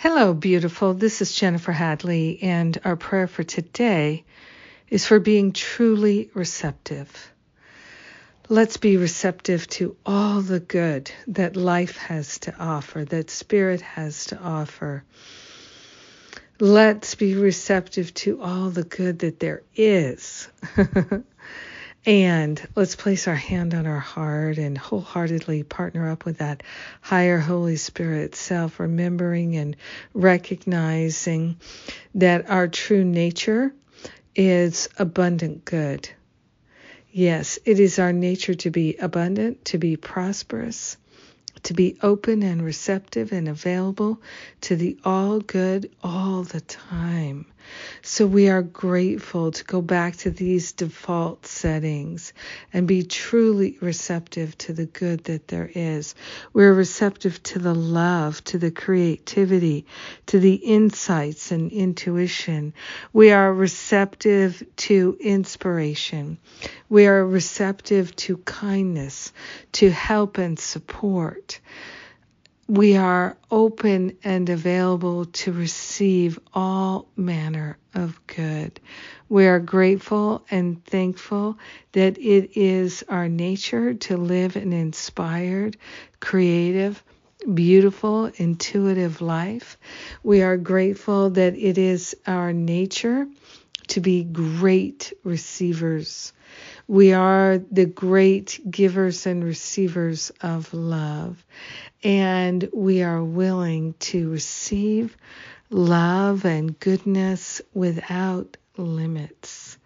Hello, 0.00 0.32
beautiful. 0.32 0.94
This 0.94 1.20
is 1.22 1.32
Jennifer 1.32 1.72
Hadley, 1.72 2.38
and 2.40 2.80
our 2.84 2.94
prayer 2.94 3.26
for 3.26 3.42
today 3.42 4.24
is 4.88 5.04
for 5.04 5.18
being 5.18 5.50
truly 5.50 6.30
receptive. 6.34 7.32
Let's 8.48 8.76
be 8.76 8.96
receptive 8.96 9.66
to 9.70 9.96
all 10.06 10.40
the 10.40 10.60
good 10.60 11.10
that 11.26 11.56
life 11.56 11.96
has 11.96 12.38
to 12.40 12.54
offer, 12.60 13.06
that 13.06 13.28
spirit 13.28 13.80
has 13.80 14.26
to 14.26 14.38
offer. 14.38 15.02
Let's 16.60 17.16
be 17.16 17.34
receptive 17.34 18.14
to 18.22 18.40
all 18.40 18.70
the 18.70 18.84
good 18.84 19.18
that 19.18 19.40
there 19.40 19.64
is. 19.74 20.46
And 22.08 22.66
let's 22.74 22.96
place 22.96 23.28
our 23.28 23.34
hand 23.34 23.74
on 23.74 23.86
our 23.86 23.98
heart 23.98 24.56
and 24.56 24.78
wholeheartedly 24.78 25.64
partner 25.64 26.08
up 26.10 26.24
with 26.24 26.38
that 26.38 26.62
higher 27.02 27.38
Holy 27.38 27.76
Spirit 27.76 28.34
self, 28.34 28.80
remembering 28.80 29.56
and 29.56 29.76
recognizing 30.14 31.58
that 32.14 32.48
our 32.48 32.66
true 32.66 33.04
nature 33.04 33.74
is 34.34 34.88
abundant 34.98 35.66
good. 35.66 36.08
Yes, 37.12 37.58
it 37.66 37.78
is 37.78 37.98
our 37.98 38.14
nature 38.14 38.54
to 38.54 38.70
be 38.70 38.96
abundant, 38.96 39.66
to 39.66 39.76
be 39.76 39.98
prosperous, 39.98 40.96
to 41.64 41.74
be 41.74 41.96
open 42.02 42.42
and 42.42 42.62
receptive 42.64 43.32
and 43.32 43.48
available 43.48 44.20
to 44.62 44.76
the 44.76 44.98
all 45.04 45.40
good 45.40 45.90
all 46.02 46.42
the 46.42 46.60
time. 46.60 47.46
So 48.02 48.26
we 48.26 48.48
are 48.48 48.62
grateful 48.62 49.50
to 49.50 49.64
go 49.64 49.82
back 49.82 50.16
to 50.18 50.30
these 50.30 50.72
default 50.72 51.46
settings 51.46 52.32
and 52.72 52.88
be 52.88 53.02
truly 53.02 53.76
receptive 53.80 54.56
to 54.58 54.72
the 54.72 54.86
good 54.86 55.24
that 55.24 55.48
there 55.48 55.70
is. 55.74 56.14
We're 56.52 56.72
receptive 56.72 57.42
to 57.44 57.58
the 57.58 57.74
love, 57.74 58.42
to 58.44 58.58
the 58.58 58.70
creativity, 58.70 59.86
to 60.26 60.38
the 60.38 60.54
insights 60.54 61.50
and 61.50 61.70
intuition. 61.70 62.72
We 63.12 63.32
are 63.32 63.52
receptive 63.52 64.62
to 64.76 65.16
inspiration. 65.20 66.38
We 66.88 67.06
are 67.06 67.24
receptive 67.24 68.16
to 68.16 68.38
kindness, 68.38 69.32
to 69.72 69.90
help 69.90 70.38
and 70.38 70.58
support 70.58 71.47
we 72.68 72.96
are 72.96 73.36
open 73.50 74.18
and 74.22 74.50
available 74.50 75.24
to 75.24 75.52
receive 75.52 76.38
all 76.52 77.08
manner 77.16 77.78
of 77.94 78.20
good. 78.26 78.78
We 79.30 79.46
are 79.46 79.58
grateful 79.58 80.44
and 80.50 80.84
thankful 80.84 81.58
that 81.92 82.18
it 82.18 82.58
is 82.58 83.04
our 83.08 83.26
nature 83.26 83.94
to 83.94 84.18
live 84.18 84.56
an 84.56 84.74
inspired, 84.74 85.78
creative, 86.20 87.02
beautiful, 87.54 88.26
intuitive 88.36 89.22
life. 89.22 89.78
We 90.22 90.42
are 90.42 90.58
grateful 90.58 91.30
that 91.30 91.56
it 91.56 91.78
is 91.78 92.14
our 92.26 92.52
nature 92.52 93.26
to 93.88 94.00
be 94.00 94.24
great 94.24 95.14
receivers. 95.24 96.34
We 96.88 97.12
are 97.12 97.58
the 97.70 97.84
great 97.86 98.60
givers 98.70 99.26
and 99.26 99.44
receivers 99.44 100.32
of 100.40 100.72
love 100.72 101.44
and 102.02 102.68
we 102.72 103.02
are 103.02 103.22
willing 103.22 103.94
to 103.98 104.30
receive 104.30 105.16
love 105.70 106.44
and 106.46 106.78
goodness 106.80 107.60
without 107.74 108.56
limits. 108.78 109.76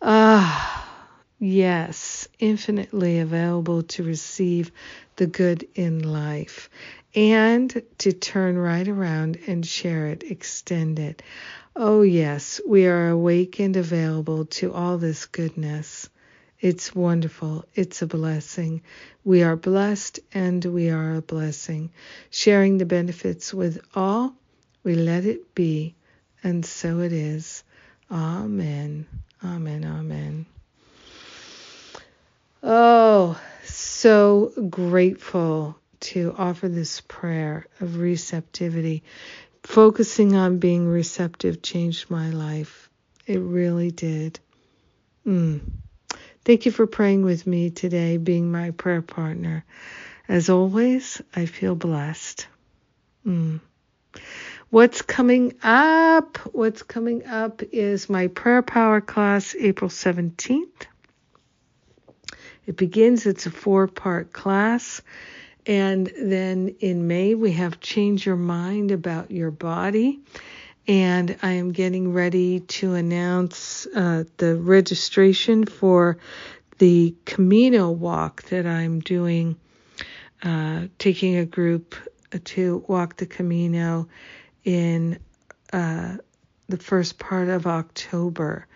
Ah, 0.00 0.93
yes, 1.38 2.28
infinitely 2.38 3.18
available 3.20 3.82
to 3.82 4.02
receive 4.02 4.70
the 5.16 5.26
good 5.26 5.68
in 5.74 6.00
life 6.00 6.68
and 7.14 7.82
to 7.98 8.12
turn 8.12 8.58
right 8.58 8.88
around 8.88 9.38
and 9.46 9.64
share 9.64 10.06
it, 10.06 10.24
extend 10.24 10.98
it. 10.98 11.22
Oh, 11.76 12.02
yes, 12.02 12.60
we 12.66 12.86
are 12.86 13.08
awake 13.08 13.60
and 13.60 13.76
available 13.76 14.44
to 14.46 14.72
all 14.72 14.98
this 14.98 15.26
goodness. 15.26 16.08
It's 16.60 16.94
wonderful. 16.94 17.64
It's 17.74 18.00
a 18.02 18.06
blessing. 18.06 18.82
We 19.24 19.42
are 19.42 19.56
blessed 19.56 20.20
and 20.32 20.64
we 20.64 20.90
are 20.90 21.16
a 21.16 21.22
blessing. 21.22 21.90
Sharing 22.30 22.78
the 22.78 22.86
benefits 22.86 23.52
with 23.52 23.80
all, 23.94 24.34
we 24.82 24.94
let 24.94 25.24
it 25.24 25.54
be, 25.54 25.94
and 26.42 26.64
so 26.64 27.00
it 27.00 27.12
is. 27.12 27.64
Amen. 28.10 29.06
Amen. 29.44 29.84
Amen. 29.84 30.46
Oh, 32.76 33.40
so 33.62 34.52
grateful 34.68 35.78
to 36.00 36.34
offer 36.36 36.68
this 36.68 37.02
prayer 37.02 37.68
of 37.80 37.98
receptivity. 37.98 39.04
Focusing 39.62 40.34
on 40.34 40.58
being 40.58 40.88
receptive 40.88 41.62
changed 41.62 42.10
my 42.10 42.30
life. 42.30 42.90
It 43.28 43.38
really 43.38 43.92
did. 43.92 44.40
Mm. 45.24 45.60
Thank 46.44 46.66
you 46.66 46.72
for 46.72 46.88
praying 46.88 47.22
with 47.22 47.46
me 47.46 47.70
today, 47.70 48.16
being 48.16 48.50
my 48.50 48.72
prayer 48.72 49.02
partner. 49.02 49.64
As 50.26 50.50
always, 50.50 51.22
I 51.32 51.46
feel 51.46 51.76
blessed. 51.76 52.48
Mm. 53.24 53.60
What's 54.70 55.00
coming 55.00 55.54
up? 55.62 56.38
What's 56.52 56.82
coming 56.82 57.24
up 57.24 57.62
is 57.62 58.10
my 58.10 58.26
prayer 58.26 58.62
power 58.62 59.00
class, 59.00 59.54
April 59.56 59.90
17th. 59.90 60.86
It 62.66 62.76
begins, 62.76 63.26
it's 63.26 63.46
a 63.46 63.50
four 63.50 63.86
part 63.86 64.32
class. 64.32 65.02
And 65.66 66.10
then 66.20 66.76
in 66.80 67.06
May, 67.06 67.34
we 67.34 67.52
have 67.52 67.80
Change 67.80 68.26
Your 68.26 68.36
Mind 68.36 68.90
About 68.90 69.30
Your 69.30 69.50
Body 69.50 70.20
and 70.86 71.36
I 71.42 71.52
am 71.52 71.72
getting 71.72 72.12
ready 72.12 72.60
to 72.60 72.94
announce 72.94 73.86
uh, 73.86 74.24
the 74.36 74.56
registration 74.56 75.64
for 75.64 76.18
the 76.78 77.14
Camino 77.24 77.90
walk 77.90 78.42
that 78.44 78.66
I'm 78.66 79.00
doing, 79.00 79.56
uh, 80.42 80.88
taking 80.98 81.36
a 81.36 81.46
group 81.46 81.94
to 82.44 82.84
walk 82.86 83.16
the 83.16 83.26
Camino 83.26 84.08
in 84.64 85.18
uh, 85.72 86.16
the 86.68 86.78
first 86.78 87.18
part 87.18 87.48
of 87.48 87.66
October. 87.66 88.66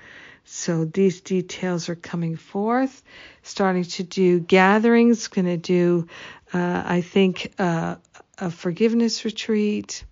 So 0.50 0.86
these 0.86 1.20
details 1.20 1.90
are 1.90 1.94
coming 1.94 2.36
forth. 2.36 3.02
Starting 3.42 3.84
to 3.84 4.02
do 4.02 4.40
gatherings, 4.40 5.28
going 5.28 5.44
to 5.44 5.58
do, 5.58 6.06
uh, 6.54 6.82
I 6.86 7.02
think, 7.02 7.52
uh, 7.58 7.96
a 8.38 8.50
forgiveness 8.50 9.26
retreat 9.26 10.04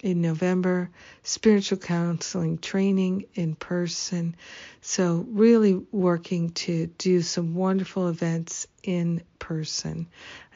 in 0.00 0.22
November, 0.22 0.90
spiritual 1.24 1.78
counseling 1.78 2.58
training 2.58 3.24
in 3.34 3.56
person. 3.56 4.36
So, 4.80 5.26
really 5.28 5.74
working 5.90 6.50
to 6.50 6.86
do 6.86 7.20
some 7.20 7.54
wonderful 7.56 8.08
events 8.08 8.68
in 8.84 9.22
person. 9.40 10.06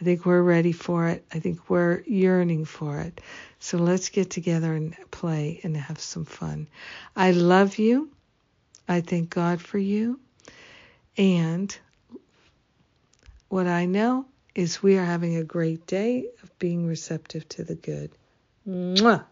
I 0.01 0.05
think 0.05 0.25
we're 0.25 0.43
ready 0.43 0.73
for 0.73 1.09
it. 1.09 1.27
I 1.33 1.41
think 1.41 1.69
we're 1.69 2.03
yearning 2.07 2.67
for 2.67 3.01
it. 3.01 3.21
So, 3.59 3.79
let's 3.79 4.11
get 4.11 4.31
together 4.31 4.73
and 4.73 4.97
play 5.11 5.61
and 5.65 5.77
have 5.77 5.99
some 5.99 6.25
fun. 6.25 6.69
I 7.17 7.33
love 7.33 7.79
you. 7.79 8.14
I 8.89 9.01
thank 9.01 9.31
God 9.31 9.61
for 9.61 9.79
you. 9.79 10.21
And 11.17 11.77
what 13.49 13.67
I 13.67 13.87
know 13.87 14.27
is 14.55 14.83
we 14.83 14.99
are 14.99 15.05
having 15.05 15.37
a 15.37 15.45
great 15.45 15.87
day 15.87 16.27
of 16.43 16.59
being 16.59 16.87
receptive 16.87 17.49
to 17.51 17.65
the 17.65 17.75
good. 17.75 18.11
Mwah. 18.69 19.25